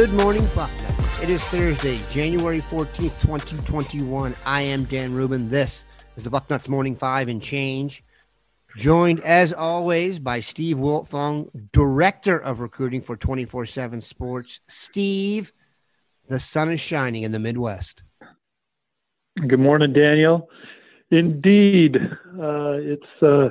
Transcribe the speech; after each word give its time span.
Good 0.00 0.14
morning, 0.14 0.46
Bucknuts. 0.54 1.22
It 1.22 1.28
is 1.28 1.44
Thursday, 1.44 2.00
January 2.10 2.62
14th, 2.62 3.20
2021. 3.20 4.34
I 4.46 4.62
am 4.62 4.84
Dan 4.84 5.12
Rubin. 5.12 5.50
This 5.50 5.84
is 6.16 6.24
the 6.24 6.30
Bucknuts 6.30 6.70
Morning 6.70 6.96
Five 6.96 7.28
and 7.28 7.42
Change. 7.42 8.02
Joined 8.78 9.20
as 9.20 9.52
always 9.52 10.18
by 10.18 10.40
Steve 10.40 10.78
Wiltfong, 10.78 11.50
Director 11.74 12.38
of 12.38 12.60
Recruiting 12.60 13.02
for 13.02 13.14
24 13.14 13.66
7 13.66 14.00
Sports. 14.00 14.60
Steve, 14.68 15.52
the 16.30 16.40
sun 16.40 16.72
is 16.72 16.80
shining 16.80 17.24
in 17.24 17.30
the 17.32 17.38
Midwest. 17.38 18.02
Good 19.46 19.60
morning, 19.60 19.92
Daniel. 19.92 20.48
Indeed, 21.10 21.96
uh, 21.96 22.72
it's 22.80 23.22
uh, 23.22 23.50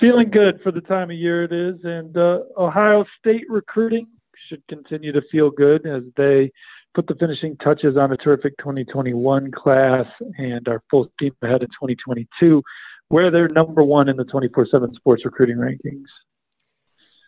feeling 0.00 0.30
good 0.30 0.58
for 0.62 0.72
the 0.72 0.80
time 0.80 1.10
of 1.10 1.16
year 1.18 1.44
it 1.44 1.52
is. 1.52 1.78
And 1.84 2.16
uh, 2.16 2.38
Ohio 2.56 3.04
State 3.20 3.44
recruiting 3.50 4.06
should 4.52 4.66
continue 4.68 5.12
to 5.12 5.22
feel 5.30 5.50
good 5.50 5.86
as 5.86 6.02
they 6.16 6.52
put 6.94 7.06
the 7.06 7.14
finishing 7.14 7.56
touches 7.58 7.96
on 7.96 8.12
a 8.12 8.16
terrific 8.18 8.56
2021 8.58 9.50
class 9.50 10.06
and 10.36 10.68
are 10.68 10.82
full 10.90 11.08
steam 11.14 11.34
ahead 11.42 11.62
in 11.62 11.68
2022, 11.68 12.62
where 13.08 13.30
they're 13.30 13.48
number 13.48 13.82
one 13.82 14.10
in 14.10 14.16
the 14.16 14.24
24 14.24 14.66
7 14.70 14.94
sports 14.94 15.24
recruiting 15.24 15.56
rankings. 15.56 16.04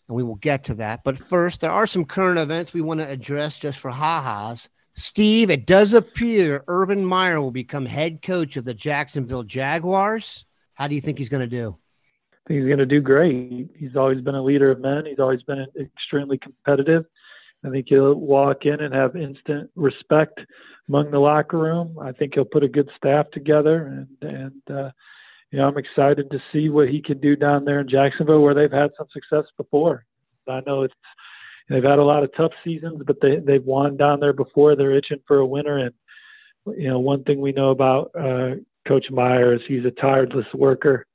And 0.07 0.17
we 0.17 0.23
will 0.23 0.35
get 0.35 0.65
to 0.65 0.75
that. 0.75 1.01
But 1.03 1.17
first, 1.17 1.63
there 1.63 1.71
are 1.71 1.87
some 1.87 2.05
current 2.05 2.39
events 2.39 2.75
we 2.75 2.83
want 2.83 3.01
to 3.01 3.09
address 3.09 3.59
just 3.59 3.79
for 3.79 3.91
ha-has. 3.91 4.69
Steve, 4.93 5.51
it 5.51 5.67
does 5.67 5.95
appear 5.95 6.63
Urban 6.69 7.05
Meyer 7.05 7.41
will 7.41 7.51
become 7.51 7.87
head 7.87 8.21
coach 8.21 8.59
of 8.59 8.67
the 8.67 8.75
Jacksonville 8.75 9.43
Jaguars. 9.43 10.45
How 10.75 10.89
do 10.89 10.95
you 10.95 11.01
think 11.01 11.17
he's 11.17 11.31
going 11.31 11.49
to 11.49 11.57
do? 11.57 11.79
Think 12.47 12.61
he's 12.61 12.67
going 12.67 12.79
to 12.79 12.87
do 12.87 13.01
great. 13.01 13.71
He's 13.77 13.97
always 13.97 14.21
been 14.21 14.35
a 14.35 14.43
leader 14.43 14.71
of 14.71 14.81
men. 14.81 15.07
He's 15.07 15.19
always 15.19 15.43
been 15.43 15.67
extremely 15.81 16.39
competitive. 16.39 17.05
I 17.65 17.71
think 17.71 17.87
he'll 17.89 18.15
walk 18.15 18.67
in 18.67 18.81
and 18.81 18.95
have 18.95 19.17
instant 19.17 19.71
respect 19.75 20.41
among 20.89 21.11
the 21.11 21.19
locker 21.19 21.59
room. 21.59 21.99
I 21.99 22.13
think 22.13 22.35
he'll 22.35 22.45
put 22.45 22.63
a 22.63 22.69
good 22.69 22.91
staff 22.97 23.31
together, 23.31 24.07
and 24.21 24.31
and 24.31 24.63
uh, 24.71 24.91
you 25.51 25.59
know 25.59 25.69
I'm 25.69 25.79
excited 25.79 26.31
to 26.31 26.43
see 26.53 26.69
what 26.69 26.91
he 26.91 27.01
can 27.01 27.21
do 27.21 27.37
down 27.37 27.65
there 27.65 27.81
in 27.81 27.89
Jacksonville, 27.89 28.43
where 28.43 28.55
they've 28.55 28.71
had 28.71 28.91
some 28.99 29.07
success 29.13 29.45
before. 29.57 30.05
I 30.47 30.61
know 30.67 30.83
it's 30.83 30.95
they've 31.71 31.83
had 31.83 31.99
a 31.99 32.05
lot 32.05 32.23
of 32.23 32.31
tough 32.37 32.53
seasons, 32.63 33.01
but 33.07 33.17
they 33.23 33.37
they've 33.37 33.65
won 33.65 33.97
down 33.97 34.21
there 34.21 34.35
before. 34.35 34.77
They're 34.77 34.95
itching 34.95 35.23
for 35.27 35.39
a 35.39 35.47
winner, 35.47 35.79
and 35.79 35.95
you 36.77 36.89
know 36.91 36.99
one 36.99 37.25
thing 37.25 37.41
we 37.41 37.53
know 37.53 37.71
about 37.71 38.11
uh, 38.15 38.57
Coach 38.87 39.07
Meyer 39.11 39.55
is 39.55 39.63
he's 39.67 39.87
a 39.87 39.91
tireless 39.91 40.47
worker 40.53 41.07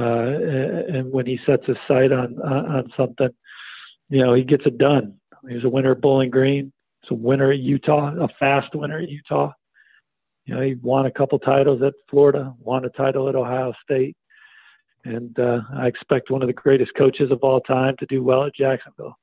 and 0.00 1.12
when 1.12 1.26
he 1.26 1.38
sets 1.46 1.66
his 1.66 1.76
sight 1.86 2.12
on, 2.12 2.38
on 2.40 2.92
something, 2.96 3.30
you 4.08 4.22
know, 4.24 4.34
he 4.34 4.44
gets 4.44 4.64
it 4.66 4.78
done. 4.78 5.14
He's 5.48 5.64
a 5.64 5.68
winner 5.68 5.92
at 5.92 6.00
Bowling 6.00 6.30
Green. 6.30 6.72
He's 7.02 7.10
a 7.10 7.14
winner 7.14 7.52
at 7.52 7.58
Utah, 7.58 8.12
a 8.18 8.28
fast 8.38 8.74
winner 8.74 8.98
at 8.98 9.08
Utah. 9.08 9.52
You 10.46 10.54
know, 10.54 10.62
he 10.62 10.74
won 10.74 11.06
a 11.06 11.10
couple 11.10 11.38
titles 11.38 11.82
at 11.82 11.92
Florida, 12.10 12.54
won 12.58 12.84
a 12.84 12.90
title 12.90 13.28
at 13.28 13.36
Ohio 13.36 13.74
State, 13.82 14.16
and 15.04 15.38
uh, 15.38 15.60
I 15.74 15.86
expect 15.86 16.30
one 16.30 16.42
of 16.42 16.48
the 16.48 16.54
greatest 16.54 16.92
coaches 16.96 17.30
of 17.30 17.40
all 17.42 17.60
time 17.60 17.96
to 17.98 18.06
do 18.06 18.22
well 18.22 18.44
at 18.44 18.54
Jacksonville. 18.54 19.18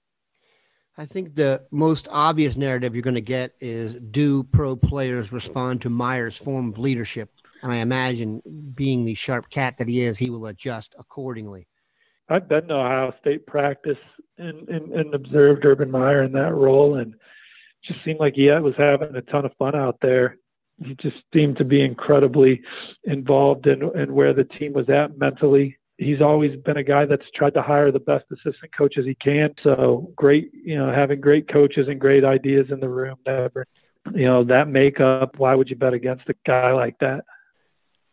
I 0.98 1.06
think 1.06 1.36
the 1.36 1.66
most 1.72 2.08
obvious 2.12 2.56
narrative 2.56 2.96
you're 2.96 3.02
going 3.02 3.16
to 3.16 3.22
get 3.22 3.54
is 3.60 4.00
do 4.00 4.44
pro 4.44 4.76
players 4.76 5.32
respond 5.32 5.82
to 5.82 5.90
Meyer's 5.90 6.38
form 6.38 6.70
of 6.70 6.78
leadership? 6.78 7.32
And 7.66 7.74
I 7.74 7.78
imagine, 7.78 8.44
being 8.76 9.06
the 9.06 9.16
sharp 9.16 9.50
cat 9.50 9.80
that 9.80 9.88
he 9.88 10.02
is, 10.02 10.20
he 10.20 10.30
will 10.30 10.46
adjust 10.46 10.94
accordingly. 11.00 11.68
I've 12.30 12.48
been 12.48 12.68
to 12.68 12.76
Ohio 12.76 13.12
State 13.20 13.48
practice 13.48 13.98
and, 14.38 14.70
and, 14.70 14.92
and 14.94 15.16
observed 15.16 15.66
Urban 15.66 15.90
Meyer 15.90 16.22
in 16.22 16.32
that 16.34 16.54
role, 16.54 16.98
and 16.98 17.16
just 17.84 18.06
seemed 18.06 18.20
like 18.20 18.36
he 18.36 18.52
was 18.52 18.76
having 18.78 19.16
a 19.16 19.22
ton 19.24 19.46
of 19.46 19.52
fun 19.58 19.76
out 19.76 19.98
there. 20.00 20.38
He 20.78 20.94
just 21.02 21.16
seemed 21.34 21.58
to 21.58 21.64
be 21.66 21.82
incredibly 21.82 22.62
involved 23.06 23.66
in, 23.66 23.82
in 23.98 24.14
where 24.14 24.36
the 24.36 24.44
team 24.44 24.74
was 24.74 24.88
at 24.92 25.18
mentally. 25.18 25.76
He's 25.98 26.22
always 26.22 26.56
been 26.58 26.78
a 26.78 26.84
guy 26.84 27.06
that's 27.06 27.26
tried 27.34 27.56
to 27.56 27.64
hire 27.64 27.92
the 27.92 28.00
best 28.00 28.26
assistant 28.32 28.76
coaches 28.78 29.08
he 29.08 29.16
can. 29.16 29.56
So 29.64 30.12
great, 30.16 30.52
you 30.54 30.78
know, 30.78 30.94
having 30.94 31.20
great 31.20 31.52
coaches 31.52 31.88
and 31.88 32.00
great 32.00 32.24
ideas 32.24 32.68
in 32.70 32.80
the 32.80 32.90
room. 32.90 33.16
Never, 33.26 33.66
you 34.14 34.26
know, 34.26 34.44
that 34.44 34.68
makeup. 34.68 35.40
Why 35.40 35.56
would 35.56 35.68
you 35.68 35.76
bet 35.76 35.96
against 35.96 36.30
a 36.30 36.36
guy 36.46 36.72
like 36.72 37.00
that? 37.00 37.24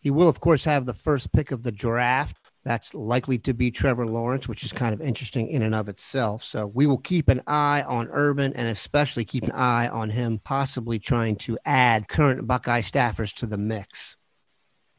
He 0.02 0.10
will, 0.10 0.28
of 0.28 0.40
course, 0.40 0.64
have 0.64 0.84
the 0.84 0.94
first 0.94 1.32
pick 1.32 1.52
of 1.52 1.62
the 1.62 1.70
draft. 1.70 2.36
That's 2.64 2.92
likely 2.92 3.38
to 3.38 3.54
be 3.54 3.70
Trevor 3.70 4.04
Lawrence, 4.04 4.48
which 4.48 4.64
is 4.64 4.72
kind 4.72 4.92
of 4.92 5.00
interesting 5.00 5.48
in 5.48 5.62
and 5.62 5.74
of 5.74 5.88
itself. 5.88 6.42
So 6.42 6.66
we 6.66 6.86
will 6.86 6.98
keep 6.98 7.28
an 7.28 7.40
eye 7.46 7.82
on 7.82 8.08
Urban 8.10 8.52
and 8.54 8.68
especially 8.68 9.24
keep 9.24 9.44
an 9.44 9.52
eye 9.52 9.88
on 9.88 10.10
him 10.10 10.40
possibly 10.42 10.98
trying 10.98 11.36
to 11.36 11.56
add 11.64 12.08
current 12.08 12.46
Buckeye 12.48 12.82
staffers 12.82 13.32
to 13.34 13.46
the 13.46 13.56
mix. 13.56 14.16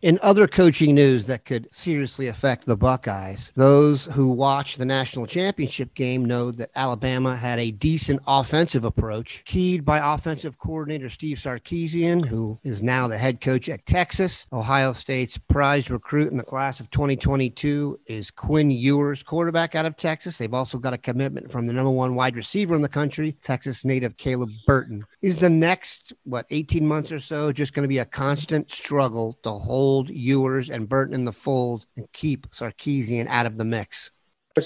In 0.04 0.20
other 0.22 0.50
coaching 0.50 0.96
news 0.96 1.24
that 1.26 1.46
could 1.46 1.74
seriously 1.74 2.28
affect 2.28 2.66
the 2.66 2.76
Buckeyes, 2.76 3.54
those 3.56 4.04
who 4.04 4.28
watch 4.28 4.76
the 4.76 4.84
national 4.84 5.26
championship 5.28 5.94
game 5.94 6.26
know 6.26 6.52
that 6.52 6.72
Alabama 6.76 7.38
had 7.38 7.58
a 7.58 7.72
decent 7.72 8.22
offensive 8.28 8.84
approach, 8.84 9.46
keyed 9.46 9.86
by 9.86 10.14
offensive 10.14 10.60
coordinator 10.60 11.10
Steve 11.10 11.38
Sarkisian, 11.38 12.28
who 12.28 12.60
is 12.66 12.84
now 12.84 13.08
the 13.08 13.18
head 13.18 13.40
coach 13.40 13.70
at 13.70 13.86
Texas. 13.86 14.46
Ohio 14.52 14.92
State's 14.92 15.38
prized 15.38 15.90
recruit 15.90 16.32
in 16.32 16.38
the 16.38 16.44
class 16.44 16.82
of 16.82 16.92
2022 16.92 17.98
is 18.06 18.30
Quinn 18.30 18.72
Ewers, 18.72 19.24
quarterback 19.24 19.74
out 19.74 19.86
of 19.86 19.96
Texas. 19.96 20.38
They've 20.38 20.54
also 20.54 20.80
got 20.80 20.92
a 20.92 20.98
commitment 20.98 21.50
from 21.50 21.66
the 21.66 21.72
number 21.72 21.92
one 21.92 22.14
wide 22.14 22.36
receiver 22.36 22.76
in 22.76 22.82
the 22.82 22.90
country, 22.90 23.38
Texas 23.42 23.86
native 23.86 24.18
Caleb 24.18 24.50
Burton. 24.68 25.06
Is 25.22 25.40
the 25.40 25.50
next, 25.50 26.12
what, 26.26 26.46
18 26.50 26.86
months 26.86 27.10
or 27.10 27.20
so 27.20 27.54
just 27.54 27.74
going 27.74 27.84
to 27.84 27.88
be 27.88 28.00
a 28.00 28.06
constant 28.06 28.70
struggle 28.70 29.40
to 29.44 29.52
hold? 29.52 29.93
Hold 29.94 30.10
Ewers 30.10 30.72
and 30.72 30.90
Burton 30.90 31.14
in 31.14 31.26
the 31.26 31.32
fold 31.32 31.86
and 31.96 32.12
keep 32.14 32.50
Sarkisian 32.50 33.28
out 33.28 33.46
of 33.46 33.58
the 33.58 33.66
mix? 33.66 34.10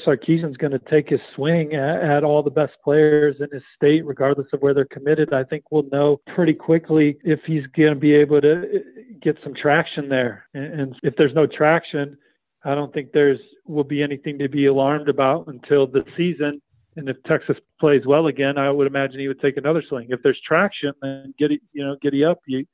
Sarkisian's 0.06 0.58
going 0.58 0.72
to 0.72 0.80
take 0.80 1.10
his 1.10 1.20
swing 1.36 1.74
at, 1.74 2.02
at, 2.02 2.24
all 2.24 2.44
the 2.44 2.50
best 2.50 2.74
players 2.84 3.38
in 3.40 3.48
his 3.52 3.64
state, 3.76 4.06
regardless 4.06 4.48
of 4.54 4.62
where 4.62 4.74
they're 4.74 4.86
committed. 4.86 5.34
I 5.34 5.44
think 5.44 5.64
we'll 5.72 5.88
know 5.92 6.20
pretty 6.36 6.54
quickly 6.54 7.18
if 7.24 7.40
he's 7.46 7.66
going 7.76 7.94
to 7.94 8.00
be 8.00 8.14
able 8.14 8.42
to 8.42 8.62
uh, 8.62 8.80
get 9.22 9.38
some 9.44 9.54
traction 9.54 10.10
there. 10.10 10.48
And, 10.54 10.82
and 10.82 10.96
if 11.04 11.16
there's 11.18 11.34
no 11.34 11.46
traction, 11.46 12.18
I 12.66 12.76
don't 12.76 12.94
think 12.94 13.12
there's 13.14 13.40
will 13.66 13.86
be 13.86 14.04
anything 14.04 14.40
to 14.40 14.50
be 14.50 14.66
alarmed 14.66 15.10
about 15.10 15.48
until 15.48 15.88
the 15.88 16.04
season. 16.18 16.62
And 16.98 17.08
if 17.08 17.18
Texas 17.24 17.58
plays 17.80 18.06
well 18.06 18.28
again, 18.28 18.58
I 18.58 18.72
would 18.72 18.88
imagine 18.88 19.20
he 19.20 19.28
would 19.28 19.42
take 19.42 19.58
another 19.58 19.84
swing. 19.88 20.08
If 20.10 20.22
there's 20.22 20.40
traction, 20.46 20.92
then 21.02 21.34
get 21.38 21.52
it, 21.52 21.62
you 21.72 21.86
know, 21.86 21.96
giddy 22.02 22.26
up. 22.26 22.40
You 22.46 22.66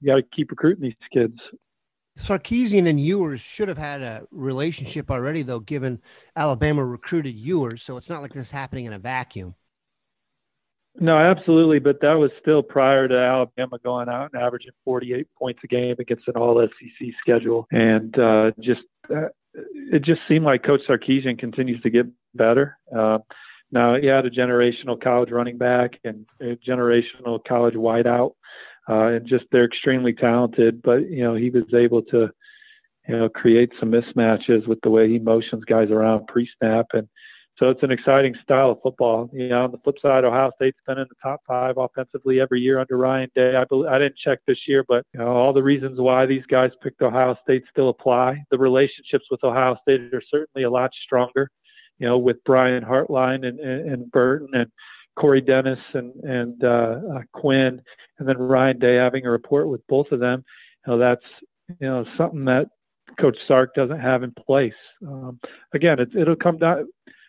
you 0.00 0.12
got 0.12 0.16
to 0.16 0.36
keep 0.36 0.50
recruiting 0.50 0.82
these 0.82 1.08
kids. 1.12 1.38
Sarkisian 2.18 2.88
and 2.88 3.00
Ewers 3.00 3.40
should 3.40 3.68
have 3.68 3.78
had 3.78 4.00
a 4.02 4.26
relationship 4.30 5.10
already, 5.10 5.42
though, 5.42 5.60
given 5.60 6.00
Alabama 6.36 6.84
recruited 6.84 7.34
Ewers. 7.34 7.82
So 7.82 7.96
it's 7.96 8.08
not 8.08 8.22
like 8.22 8.32
this 8.32 8.50
happening 8.50 8.84
in 8.84 8.92
a 8.92 8.98
vacuum. 8.98 9.54
No, 11.00 11.18
absolutely. 11.18 11.80
But 11.80 12.00
that 12.02 12.14
was 12.14 12.30
still 12.40 12.62
prior 12.62 13.08
to 13.08 13.18
Alabama 13.18 13.78
going 13.82 14.08
out 14.08 14.30
and 14.32 14.40
averaging 14.40 14.70
48 14.84 15.26
points 15.36 15.60
a 15.64 15.66
game 15.66 15.96
against 15.98 16.28
an 16.28 16.36
all 16.36 16.64
SEC 16.64 17.08
schedule. 17.20 17.66
And 17.72 18.16
uh, 18.16 18.52
just, 18.60 18.82
uh, 19.12 19.28
it 19.54 20.02
just 20.02 20.20
seemed 20.28 20.44
like 20.44 20.62
Coach 20.62 20.82
Sarkisian 20.88 21.38
continues 21.38 21.82
to 21.82 21.90
get 21.90 22.06
better. 22.34 22.78
Uh, 22.96 23.18
now, 23.72 23.96
he 23.96 24.06
had 24.06 24.24
a 24.24 24.30
generational 24.30 25.00
college 25.00 25.32
running 25.32 25.58
back 25.58 25.98
and 26.04 26.26
a 26.40 26.56
generational 26.56 27.44
college 27.44 27.74
wideout 27.74 28.34
uh, 28.88 29.06
and 29.06 29.26
just 29.26 29.44
they're 29.50 29.64
extremely 29.64 30.12
talented. 30.12 30.82
But 30.82 31.10
you 31.10 31.22
know, 31.24 31.34
he 31.34 31.50
was 31.50 31.64
able 31.74 32.02
to 32.02 32.28
you 33.08 33.16
know 33.16 33.28
create 33.28 33.70
some 33.78 33.92
mismatches 33.92 34.66
with 34.66 34.80
the 34.82 34.90
way 34.90 35.08
he 35.08 35.18
motions 35.18 35.64
guys 35.64 35.90
around 35.90 36.26
pre-snap, 36.26 36.86
and 36.92 37.08
so 37.58 37.70
it's 37.70 37.84
an 37.84 37.92
exciting 37.92 38.34
style 38.42 38.72
of 38.72 38.78
football. 38.82 39.30
You 39.32 39.48
know, 39.48 39.64
on 39.64 39.70
the 39.70 39.78
flip 39.78 39.96
side, 40.02 40.24
Ohio 40.24 40.50
State's 40.56 40.78
been 40.86 40.98
in 40.98 41.06
the 41.08 41.14
top 41.22 41.40
five 41.46 41.76
offensively 41.78 42.40
every 42.40 42.60
year 42.60 42.80
under 42.80 42.96
Ryan 42.96 43.30
Day. 43.36 43.54
I 43.54 43.64
believe, 43.64 43.90
I 43.90 43.98
didn't 43.98 44.16
check 44.16 44.40
this 44.46 44.58
year, 44.66 44.84
but 44.88 45.06
you 45.14 45.20
know, 45.20 45.28
all 45.28 45.52
the 45.52 45.62
reasons 45.62 46.00
why 46.00 46.26
these 46.26 46.44
guys 46.46 46.70
picked 46.82 47.00
Ohio 47.00 47.36
State 47.44 47.62
still 47.70 47.90
apply. 47.90 48.42
The 48.50 48.58
relationships 48.58 49.26
with 49.30 49.44
Ohio 49.44 49.76
State 49.82 50.12
are 50.12 50.22
certainly 50.30 50.64
a 50.64 50.70
lot 50.70 50.90
stronger. 51.04 51.48
You 52.00 52.08
know, 52.08 52.18
with 52.18 52.42
Brian 52.44 52.82
Hartline 52.82 53.46
and, 53.46 53.60
and, 53.60 53.88
and 53.88 54.10
Burton 54.10 54.48
and 54.54 54.68
Corey 55.18 55.40
Dennis 55.40 55.78
and 55.92 56.12
and 56.24 56.64
uh, 56.64 56.96
uh, 57.14 57.20
Quinn, 57.32 57.80
and 58.18 58.28
then 58.28 58.38
Ryan 58.38 58.78
Day 58.78 58.96
having 58.96 59.26
a 59.26 59.30
report 59.30 59.68
with 59.68 59.86
both 59.88 60.10
of 60.12 60.20
them. 60.20 60.44
You 60.86 60.92
know, 60.92 60.98
that's 60.98 61.24
you 61.80 61.88
know 61.88 62.04
something 62.16 62.44
that 62.46 62.66
Coach 63.20 63.38
Sark 63.46 63.74
doesn't 63.74 64.00
have 64.00 64.22
in 64.22 64.32
place. 64.32 64.72
Um, 65.06 65.38
again, 65.72 66.00
it, 66.00 66.08
it'll 66.16 66.36
come 66.36 66.58
down 66.58 66.86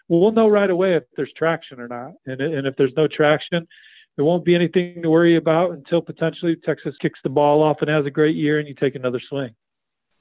we'll 0.08 0.32
know 0.32 0.48
right 0.48 0.70
away 0.70 0.96
if 0.96 1.04
there's 1.16 1.32
traction 1.38 1.80
or 1.80 1.88
not. 1.88 2.14
And, 2.26 2.42
and 2.42 2.68
if 2.68 2.76
there's 2.78 2.94
no 2.96 3.08
traction, 3.08 3.68
there 4.16 4.26
won't 4.26 4.46
be 4.46 4.56
anything 4.56 5.02
to 5.02 5.10
worry 5.10 5.36
about 5.36 5.72
until 5.72 6.02
potentially 6.02 6.56
Texas 6.64 6.96
kicks 7.02 7.20
the 7.24 7.30
ball 7.30 7.62
off 7.62 7.78
and 7.82 7.90
has 7.90 8.06
a 8.06 8.12
great 8.12 8.36
year 8.36 8.60
and 8.60 8.68
you 8.68 8.76
take 8.76 8.96
another 8.96 9.22
swing. 9.30 9.52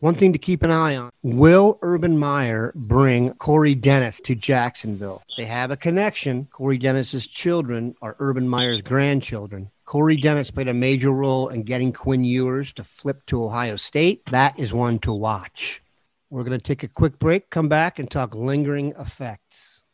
One 0.05 0.17
thing 0.17 0.35
to 0.35 0.39
keep 0.39 0.62
an 0.62 0.71
eye 0.71 0.97
on 0.97 1.11
will 1.23 1.79
Urban 1.81 2.19
Meyer 2.19 2.73
bring 2.75 3.33
Corey 3.37 3.75
Dennis 3.75 4.21
to 4.25 4.35
Jacksonville? 4.35 5.23
They 5.39 5.47
have 5.47 5.71
a 5.71 5.79
connection. 5.79 6.47
Corey 6.53 6.77
Dennis's 6.77 7.27
children 7.27 7.95
are 8.03 8.15
Urban 8.19 8.47
Meyer's 8.47 8.83
grandchildren. 8.83 9.71
Corey 9.87 10.17
Dennis 10.17 10.51
played 10.51 10.69
a 10.69 10.75
major 10.75 11.11
role 11.11 11.49
in 11.49 11.62
getting 11.62 11.91
Quinn 11.91 12.23
Ewers 12.23 12.75
to 12.75 12.85
flip 12.85 13.25
to 13.29 13.43
Ohio 13.43 13.77
State. 13.77 14.21
That 14.31 14.59
is 14.59 14.75
one 14.75 14.99
to 14.99 15.12
watch. 15.15 15.83
We're 16.29 16.45
going 16.45 16.61
to 16.61 16.62
take 16.62 16.83
a 16.83 16.89
quick 16.89 17.19
break, 17.19 17.49
come 17.49 17.71
back, 17.71 17.99
and 17.99 18.11
talk 18.11 18.35
lingering 18.35 18.93
effects. 18.99 19.85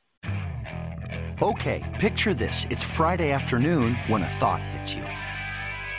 Okay, 1.41 1.89
picture 2.01 2.35
this. 2.35 2.67
It's 2.69 2.83
Friday 2.83 3.31
afternoon 3.31 3.95
when 4.09 4.23
a 4.23 4.29
thought 4.29 4.61
hits 4.61 4.93
you. 4.93 5.05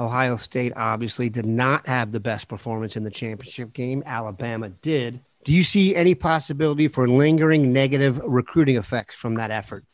Ohio 0.00 0.36
State 0.36 0.72
obviously 0.76 1.28
did 1.28 1.46
not 1.46 1.86
have 1.86 2.10
the 2.10 2.20
best 2.20 2.48
performance 2.48 2.96
in 2.96 3.04
the 3.04 3.10
championship 3.10 3.72
game. 3.72 4.02
Alabama 4.06 4.70
did. 4.70 5.20
Do 5.44 5.52
you 5.52 5.62
see 5.62 5.94
any 5.94 6.14
possibility 6.14 6.88
for 6.88 7.08
lingering 7.08 7.72
negative 7.72 8.18
recruiting 8.24 8.76
effects 8.76 9.14
from 9.14 9.34
that 9.36 9.50
effort? 9.50 9.84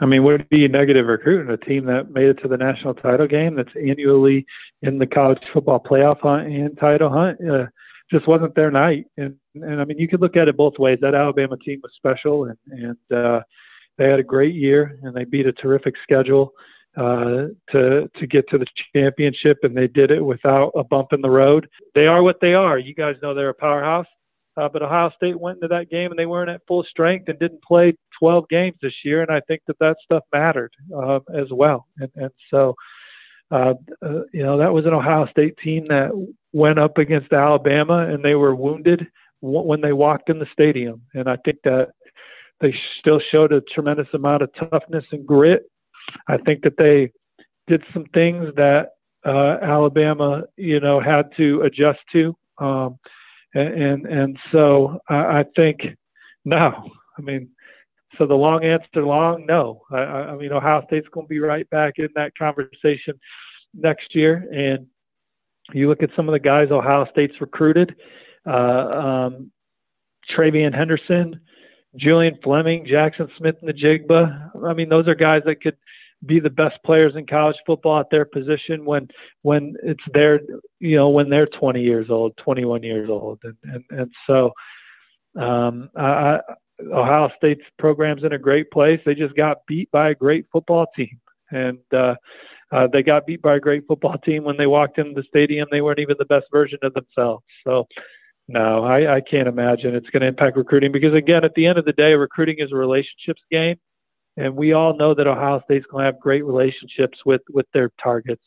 I 0.00 0.06
mean, 0.06 0.24
would 0.24 0.42
it 0.42 0.48
be 0.50 0.64
a 0.64 0.68
negative 0.68 1.06
recruiting 1.06 1.50
a 1.50 1.56
team 1.56 1.86
that 1.86 2.10
made 2.10 2.26
it 2.26 2.34
to 2.42 2.48
the 2.48 2.56
national 2.56 2.94
title 2.94 3.26
game 3.26 3.54
that's 3.54 3.72
annually 3.76 4.44
in 4.82 4.98
the 4.98 5.06
college 5.06 5.38
football 5.52 5.82
playoff 5.82 6.20
hunt 6.20 6.48
and 6.48 6.76
title 6.78 7.10
hunt? 7.10 7.38
Uh, 7.48 7.66
just 8.10 8.28
wasn't 8.28 8.54
their 8.54 8.70
night. 8.70 9.06
And 9.16 9.36
and 9.54 9.80
I 9.80 9.84
mean, 9.84 9.98
you 9.98 10.08
could 10.08 10.20
look 10.20 10.36
at 10.36 10.48
it 10.48 10.56
both 10.56 10.78
ways. 10.78 10.98
That 11.00 11.14
Alabama 11.14 11.56
team 11.56 11.80
was 11.82 11.92
special, 11.96 12.44
and 12.44 12.58
and 12.68 13.18
uh, 13.18 13.40
they 13.96 14.08
had 14.08 14.18
a 14.18 14.24
great 14.24 14.54
year, 14.54 14.98
and 15.02 15.14
they 15.14 15.24
beat 15.24 15.46
a 15.46 15.52
terrific 15.52 15.94
schedule 16.02 16.52
uh, 16.96 17.48
to 17.72 18.10
to 18.16 18.26
get 18.26 18.48
to 18.48 18.58
the 18.58 18.66
championship, 18.94 19.58
and 19.62 19.76
they 19.76 19.86
did 19.86 20.10
it 20.10 20.24
without 20.24 20.72
a 20.74 20.84
bump 20.84 21.12
in 21.12 21.20
the 21.20 21.30
road. 21.30 21.68
They 21.94 22.06
are 22.06 22.22
what 22.22 22.40
they 22.40 22.54
are. 22.54 22.78
You 22.78 22.94
guys 22.94 23.16
know 23.22 23.34
they're 23.34 23.50
a 23.50 23.54
powerhouse. 23.54 24.06
Uh, 24.58 24.68
but 24.70 24.82
Ohio 24.82 25.10
State 25.14 25.38
went 25.38 25.56
into 25.56 25.68
that 25.68 25.90
game 25.90 26.10
and 26.10 26.18
they 26.18 26.24
weren't 26.24 26.48
at 26.48 26.62
full 26.66 26.82
strength 26.88 27.28
and 27.28 27.38
didn't 27.38 27.62
play 27.62 27.94
12 28.18 28.48
games 28.48 28.76
this 28.80 28.94
year, 29.04 29.20
and 29.20 29.30
I 29.30 29.40
think 29.40 29.60
that 29.66 29.78
that 29.80 29.96
stuff 30.02 30.22
mattered 30.32 30.72
uh, 30.96 31.20
as 31.34 31.48
well. 31.50 31.86
And, 31.98 32.10
and 32.14 32.30
so, 32.50 32.74
uh, 33.50 33.74
uh, 34.02 34.22
you 34.32 34.42
know, 34.42 34.56
that 34.56 34.72
was 34.72 34.86
an 34.86 34.94
Ohio 34.94 35.26
State 35.26 35.58
team 35.62 35.86
that 35.88 36.10
went 36.52 36.78
up 36.78 36.96
against 36.96 37.34
Alabama 37.34 38.08
and 38.10 38.24
they 38.24 38.34
were 38.34 38.54
wounded 38.54 39.06
when 39.42 39.82
they 39.82 39.92
walked 39.92 40.30
in 40.30 40.38
the 40.38 40.46
stadium. 40.52 41.02
And 41.12 41.28
I 41.28 41.36
think 41.44 41.58
that 41.64 41.88
they 42.60 42.74
still 42.98 43.20
showed 43.30 43.52
a 43.52 43.60
tremendous 43.60 44.08
amount 44.14 44.42
of 44.42 44.50
toughness 44.54 45.04
and 45.12 45.26
grit. 45.26 45.70
I 46.28 46.38
think 46.38 46.62
that 46.62 46.76
they 46.76 47.12
did 47.66 47.82
some 47.92 48.04
things 48.14 48.54
that 48.56 48.90
uh, 49.24 49.58
Alabama, 49.62 50.44
you 50.56 50.80
know, 50.80 51.00
had 51.00 51.30
to 51.36 51.62
adjust 51.62 51.98
to. 52.12 52.36
Um, 52.58 52.98
and, 53.54 54.06
and, 54.06 54.38
so 54.52 55.00
I, 55.08 55.40
I 55.40 55.44
think 55.56 55.80
no, 56.44 56.90
I 57.18 57.22
mean, 57.22 57.48
so 58.16 58.26
the 58.26 58.34
long 58.34 58.64
answer, 58.64 59.04
long 59.04 59.44
no. 59.46 59.82
I, 59.90 59.96
I 59.96 60.36
mean, 60.36 60.52
Ohio 60.52 60.84
State's 60.86 61.08
going 61.08 61.26
to 61.26 61.28
be 61.28 61.40
right 61.40 61.68
back 61.70 61.94
in 61.98 62.08
that 62.14 62.32
conversation 62.38 63.18
next 63.74 64.14
year. 64.14 64.46
And 64.52 64.86
you 65.72 65.88
look 65.88 66.02
at 66.02 66.10
some 66.14 66.28
of 66.28 66.32
the 66.32 66.38
guys 66.38 66.68
Ohio 66.70 67.06
State's 67.10 67.40
recruited, 67.40 67.96
uh, 68.46 68.50
um, 68.50 69.50
TreVeyon 70.36 70.74
Henderson, 70.74 71.40
Julian 71.96 72.38
Fleming, 72.42 72.86
Jackson 72.86 73.28
Smith-Njigba. 73.38 74.64
I 74.64 74.74
mean, 74.74 74.88
those 74.88 75.08
are 75.08 75.14
guys 75.14 75.42
that 75.46 75.62
could 75.62 75.76
be 76.24 76.40
the 76.40 76.50
best 76.50 76.76
players 76.84 77.14
in 77.16 77.26
college 77.26 77.56
football 77.66 78.00
at 78.00 78.10
their 78.10 78.24
position 78.24 78.84
when 78.84 79.08
when 79.42 79.74
it's 79.82 80.02
their 80.14 80.40
you 80.80 80.96
know 80.96 81.10
when 81.10 81.28
they're 81.28 81.46
20 81.46 81.82
years 81.82 82.06
old, 82.10 82.36
21 82.38 82.82
years 82.82 83.10
old, 83.10 83.38
and 83.44 83.56
and, 83.64 83.84
and 83.90 84.12
so 84.26 84.52
um, 85.38 85.90
I, 85.96 86.40
Ohio 86.92 87.30
State's 87.36 87.64
program's 87.78 88.24
in 88.24 88.32
a 88.32 88.38
great 88.38 88.70
place. 88.70 89.00
They 89.04 89.14
just 89.14 89.36
got 89.36 89.66
beat 89.66 89.90
by 89.90 90.10
a 90.10 90.14
great 90.14 90.46
football 90.52 90.86
team, 90.96 91.20
and 91.50 91.78
uh, 91.92 92.14
uh, 92.72 92.88
they 92.92 93.02
got 93.02 93.26
beat 93.26 93.42
by 93.42 93.56
a 93.56 93.60
great 93.60 93.86
football 93.86 94.18
team 94.18 94.44
when 94.44 94.56
they 94.56 94.66
walked 94.66 94.98
into 94.98 95.14
the 95.14 95.26
stadium. 95.28 95.68
They 95.70 95.80
weren't 95.80 96.00
even 96.00 96.16
the 96.18 96.24
best 96.24 96.46
version 96.50 96.78
of 96.82 96.94
themselves. 96.94 97.44
So, 97.64 97.86
no, 98.48 98.84
I, 98.84 99.16
I 99.16 99.20
can't 99.20 99.48
imagine 99.48 99.94
it's 99.94 100.10
going 100.10 100.22
to 100.22 100.28
impact 100.28 100.56
recruiting 100.56 100.92
because, 100.92 101.14
again, 101.14 101.44
at 101.44 101.54
the 101.54 101.66
end 101.66 101.78
of 101.78 101.84
the 101.84 101.92
day, 101.92 102.14
recruiting 102.14 102.56
is 102.58 102.70
a 102.72 102.76
relationships 102.76 103.42
game, 103.50 103.76
and 104.36 104.54
we 104.54 104.72
all 104.72 104.96
know 104.96 105.14
that 105.14 105.26
Ohio 105.26 105.60
State's 105.64 105.86
going 105.90 106.02
to 106.02 106.12
have 106.12 106.20
great 106.20 106.44
relationships 106.44 107.18
with 107.24 107.42
with 107.50 107.66
their 107.74 107.90
targets. 108.02 108.42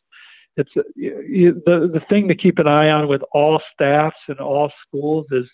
It's 0.58 0.70
uh, 0.78 0.84
you, 0.96 1.62
the 1.66 1.90
the 1.92 2.02
thing 2.10 2.28
to 2.30 2.36
keep 2.36 2.60
an 2.60 2.68
eye 2.68 2.90
on 2.90 3.08
with 3.08 3.22
all 3.34 3.62
staffs 3.74 4.18
and 4.28 4.40
all 4.40 4.72
schools 4.88 5.26
is 5.32 5.46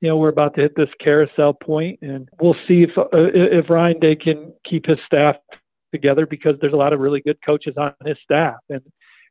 you 0.00 0.08
know, 0.08 0.16
we're 0.16 0.28
about 0.28 0.54
to 0.54 0.62
hit 0.62 0.76
this 0.76 0.90
carousel 1.00 1.54
point, 1.54 1.98
and 2.02 2.28
we'll 2.40 2.56
see 2.68 2.82
if 2.82 2.90
uh, 2.98 3.06
if 3.12 3.70
Ryan 3.70 3.98
Day 3.98 4.14
can 4.14 4.52
keep 4.68 4.86
his 4.86 4.98
staff 5.06 5.36
together 5.92 6.26
because 6.26 6.54
there's 6.60 6.74
a 6.74 6.76
lot 6.76 6.92
of 6.92 7.00
really 7.00 7.20
good 7.20 7.38
coaches 7.44 7.74
on 7.76 7.94
his 8.04 8.16
staff, 8.22 8.56
and 8.68 8.82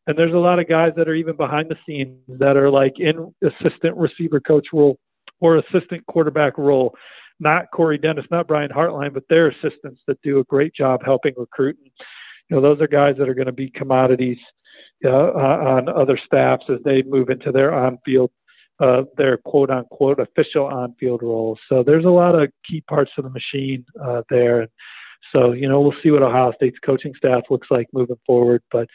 and 0.07 0.17
there's 0.17 0.33
a 0.33 0.37
lot 0.37 0.59
of 0.59 0.67
guys 0.67 0.93
that 0.97 1.07
are 1.07 1.15
even 1.15 1.35
behind 1.35 1.69
the 1.69 1.77
scenes 1.87 2.17
that 2.27 2.57
are 2.57 2.69
like 2.69 2.93
in 2.99 3.33
assistant 3.43 3.97
receiver 3.97 4.39
coach 4.39 4.67
role 4.73 4.97
or 5.39 5.57
assistant 5.57 6.05
quarterback 6.07 6.57
role. 6.57 6.93
Not 7.39 7.65
Corey 7.73 7.97
Dennis, 7.97 8.25
not 8.31 8.47
Brian 8.47 8.71
Hartline, 8.71 9.13
but 9.13 9.23
their 9.29 9.49
assistants 9.49 10.01
that 10.07 10.21
do 10.21 10.39
a 10.39 10.43
great 10.45 10.73
job 10.73 11.01
helping 11.03 11.33
recruit. 11.35 11.77
And, 11.81 11.91
you 12.49 12.55
know, 12.55 12.61
those 12.61 12.81
are 12.81 12.87
guys 12.87 13.15
that 13.17 13.27
are 13.27 13.33
going 13.33 13.47
to 13.47 13.51
be 13.51 13.69
commodities 13.71 14.37
uh, 15.03 15.09
on 15.09 15.89
other 15.89 16.17
staffs 16.25 16.63
as 16.69 16.79
they 16.85 17.01
move 17.03 17.29
into 17.29 17.51
their 17.51 17.73
on-field 17.73 18.31
uh, 18.79 19.03
their 19.17 19.37
quote 19.37 19.69
unquote 19.69 20.19
official 20.19 20.65
on 20.65 20.95
field 20.99 21.23
roles. 21.23 21.59
So 21.69 21.83
there's 21.83 22.05
a 22.05 22.09
lot 22.09 22.35
of 22.35 22.49
key 22.69 22.81
parts 22.81 23.11
of 23.17 23.23
the 23.23 23.29
machine 23.29 23.85
uh, 24.03 24.21
there. 24.29 24.67
So, 25.33 25.53
you 25.53 25.67
know, 25.67 25.81
we'll 25.81 25.95
see 26.03 26.11
what 26.11 26.23
Ohio 26.23 26.51
State's 26.55 26.77
coaching 26.85 27.13
staff 27.15 27.43
looks 27.49 27.67
like 27.71 27.87
moving 27.93 28.19
forward. 28.25 28.61
But 28.71 28.87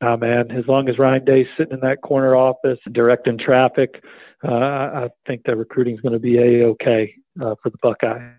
uh, 0.00 0.16
man, 0.16 0.50
as 0.50 0.66
long 0.66 0.88
as 0.88 0.98
Ryan 0.98 1.24
Day's 1.24 1.46
sitting 1.56 1.74
in 1.74 1.80
that 1.80 2.02
corner 2.02 2.34
office 2.36 2.78
directing 2.92 3.38
traffic, 3.38 4.02
uh, 4.46 4.52
I 4.52 5.08
think 5.26 5.42
that 5.44 5.56
recruiting 5.56 5.94
is 5.94 6.00
going 6.00 6.14
to 6.14 6.18
be 6.18 6.38
a 6.38 6.64
okay 6.68 7.14
uh, 7.40 7.54
for 7.62 7.70
the 7.70 7.78
Buckeyes. 7.82 8.32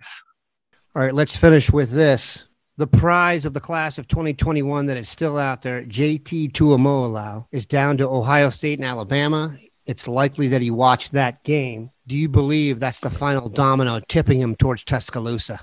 All 0.96 1.02
right, 1.02 1.14
let's 1.14 1.36
finish 1.36 1.72
with 1.72 1.92
this. 1.92 2.46
The 2.78 2.88
prize 2.88 3.46
of 3.46 3.54
the 3.54 3.60
class 3.60 3.98
of 3.98 4.08
2021 4.08 4.88
that 4.88 4.98
is 4.98 5.08
still 5.08 5.38
out 5.38 5.62
there, 5.62 5.84
JT 5.84 6.52
Tuimoloau, 6.54 7.46
is 7.52 7.66
down 7.66 7.98
to 7.98 8.08
Ohio 8.08 8.50
State 8.50 8.80
and 8.80 8.88
Alabama 8.88 9.56
it's 9.86 10.08
likely 10.08 10.48
that 10.50 10.62
he 10.62 10.72
watched 10.72 11.12
that 11.12 11.44
game. 11.44 11.92
Do 12.08 12.16
you 12.16 12.30
believe 12.30 12.80
that's 12.80 13.00
the 13.00 13.10
final 13.10 13.50
domino 13.50 14.00
tipping 14.08 14.40
him 14.40 14.56
towards 14.56 14.84
Tuscaloosa? 14.84 15.60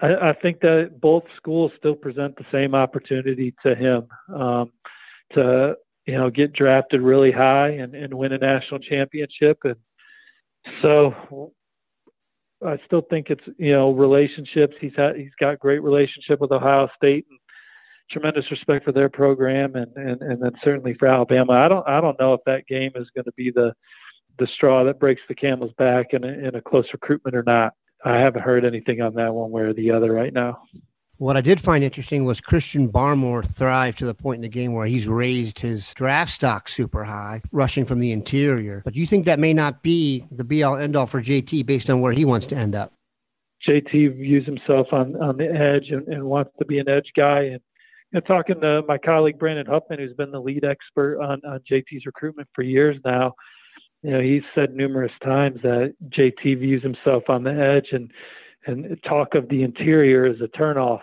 I, 0.00 0.30
I 0.30 0.32
think 0.40 0.60
that 0.60 1.00
both 1.00 1.24
schools 1.36 1.72
still 1.78 1.94
present 1.94 2.36
the 2.36 2.44
same 2.52 2.74
opportunity 2.74 3.54
to 3.64 3.74
him 3.74 4.06
um, 4.34 4.72
to 5.34 5.76
you 6.06 6.16
know, 6.16 6.30
get 6.30 6.52
drafted 6.52 7.02
really 7.02 7.32
high 7.32 7.70
and, 7.70 7.94
and 7.94 8.14
win 8.14 8.32
a 8.32 8.38
national 8.38 8.78
championship. 8.80 9.58
And 9.64 9.76
so 10.80 11.52
I 12.64 12.78
still 12.86 13.02
think 13.10 13.28
it's 13.28 13.44
you 13.58 13.72
know 13.72 13.92
relationships. 13.92 14.74
He's 14.80 14.92
had 14.96 15.16
he's 15.16 15.34
got 15.40 15.58
great 15.58 15.82
relationship 15.82 16.40
with 16.40 16.52
Ohio 16.52 16.88
State 16.96 17.26
and 17.28 17.38
tremendous 18.10 18.48
respect 18.52 18.84
for 18.84 18.92
their 18.92 19.08
program 19.08 19.74
and 19.74 19.94
and 19.96 20.22
and 20.22 20.40
then 20.40 20.52
certainly 20.62 20.94
for 20.94 21.08
Alabama. 21.08 21.52
I 21.52 21.68
don't 21.68 21.86
I 21.88 22.00
don't 22.00 22.18
know 22.20 22.34
if 22.34 22.40
that 22.46 22.66
game 22.68 22.92
is 22.94 23.10
going 23.14 23.24
to 23.24 23.32
be 23.36 23.50
the 23.50 23.74
the 24.38 24.46
straw 24.54 24.84
that 24.84 25.00
breaks 25.00 25.22
the 25.28 25.34
camel's 25.34 25.72
back 25.76 26.08
in 26.12 26.22
a, 26.22 26.28
in 26.28 26.54
a 26.54 26.62
close 26.62 26.86
recruitment 26.92 27.34
or 27.34 27.42
not. 27.42 27.72
I 28.06 28.20
haven't 28.20 28.42
heard 28.42 28.64
anything 28.64 29.00
on 29.02 29.14
that 29.14 29.34
one 29.34 29.50
way 29.50 29.62
or 29.62 29.72
the 29.72 29.90
other 29.90 30.12
right 30.12 30.32
now. 30.32 30.62
What 31.18 31.36
I 31.36 31.40
did 31.40 31.60
find 31.60 31.82
interesting 31.82 32.24
was 32.24 32.40
Christian 32.40 32.88
Barmore 32.88 33.44
thrived 33.44 33.98
to 33.98 34.06
the 34.06 34.14
point 34.14 34.36
in 34.36 34.42
the 34.42 34.48
game 34.48 34.74
where 34.74 34.86
he's 34.86 35.08
raised 35.08 35.58
his 35.58 35.92
draft 35.94 36.30
stock 36.30 36.68
super 36.68 37.02
high, 37.02 37.40
rushing 37.50 37.84
from 37.84 37.98
the 37.98 38.12
interior. 38.12 38.82
But 38.84 38.94
you 38.94 39.08
think 39.08 39.24
that 39.24 39.40
may 39.40 39.52
not 39.52 39.82
be 39.82 40.24
the 40.30 40.44
be 40.44 40.62
all 40.62 40.76
end 40.76 40.94
all 40.94 41.06
for 41.06 41.20
JT 41.20 41.66
based 41.66 41.90
on 41.90 42.00
where 42.00 42.12
he 42.12 42.24
wants 42.24 42.46
to 42.48 42.56
end 42.56 42.76
up? 42.76 42.92
JT 43.66 44.16
views 44.16 44.46
himself 44.46 44.86
on, 44.92 45.20
on 45.20 45.36
the 45.36 45.46
edge 45.46 45.90
and, 45.90 46.06
and 46.06 46.22
wants 46.24 46.52
to 46.60 46.64
be 46.64 46.78
an 46.78 46.88
edge 46.88 47.10
guy. 47.16 47.40
And 47.40 47.60
you 48.12 48.20
know, 48.20 48.20
talking 48.20 48.60
to 48.60 48.82
my 48.86 48.98
colleague 48.98 49.38
Brandon 49.38 49.66
Huffman, 49.66 49.98
who's 49.98 50.12
been 50.12 50.30
the 50.30 50.40
lead 50.40 50.64
expert 50.64 51.20
on, 51.20 51.40
on 51.44 51.60
JT's 51.68 52.06
recruitment 52.06 52.48
for 52.54 52.62
years 52.62 52.98
now, 53.04 53.34
you 54.06 54.12
know, 54.12 54.20
he's 54.20 54.44
said 54.54 54.76
numerous 54.76 55.10
times 55.24 55.60
that 55.62 55.94
JT 56.10 56.60
views 56.60 56.80
himself 56.80 57.24
on 57.28 57.42
the 57.42 57.50
edge 57.50 57.88
and 57.90 58.12
and 58.64 58.96
talk 59.02 59.34
of 59.34 59.48
the 59.48 59.64
interior 59.64 60.26
is 60.26 60.40
a 60.40 60.46
turnoff. 60.46 61.00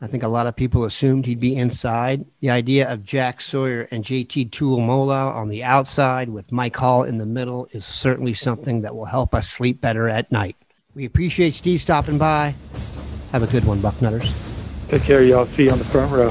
I 0.00 0.06
think 0.06 0.22
a 0.22 0.28
lot 0.28 0.46
of 0.46 0.54
people 0.54 0.84
assumed 0.84 1.26
he'd 1.26 1.40
be 1.40 1.56
inside. 1.56 2.24
The 2.40 2.50
idea 2.50 2.92
of 2.92 3.02
Jack 3.02 3.40
Sawyer 3.40 3.88
and 3.90 4.04
JT 4.04 4.50
Tuimoloau 4.50 5.34
on 5.34 5.48
the 5.48 5.64
outside 5.64 6.28
with 6.28 6.52
Mike 6.52 6.76
Hall 6.76 7.02
in 7.02 7.18
the 7.18 7.26
middle 7.26 7.66
is 7.72 7.84
certainly 7.84 8.34
something 8.34 8.82
that 8.82 8.94
will 8.94 9.06
help 9.06 9.34
us 9.34 9.48
sleep 9.48 9.80
better 9.80 10.08
at 10.08 10.30
night. 10.30 10.56
We 10.94 11.06
appreciate 11.06 11.54
Steve 11.54 11.82
stopping 11.82 12.18
by. 12.18 12.54
Have 13.32 13.42
a 13.42 13.48
good 13.48 13.64
one, 13.64 13.82
Bucknutters. 13.82 14.32
Take 14.90 15.02
care, 15.02 15.24
y'all. 15.24 15.48
See 15.56 15.64
you 15.64 15.70
on 15.70 15.80
the 15.80 15.84
front 15.86 16.12
row. 16.12 16.30